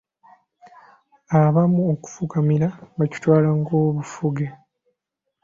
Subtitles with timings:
[1.41, 2.67] Abamu okufukamira
[2.97, 4.47] bakitwala ng'obufuge.